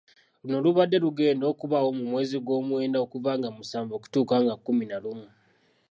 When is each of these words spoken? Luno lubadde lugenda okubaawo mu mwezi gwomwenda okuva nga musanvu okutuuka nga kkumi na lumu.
Luno 0.43 0.57
lubadde 0.65 0.97
lugenda 1.05 1.45
okubaawo 1.53 1.89
mu 1.97 2.03
mwezi 2.11 2.35
gwomwenda 2.45 2.97
okuva 3.05 3.31
nga 3.37 3.49
musanvu 3.57 3.93
okutuuka 3.95 4.35
nga 4.43 4.55
kkumi 4.57 4.85
na 4.87 4.97
lumu. 5.03 5.27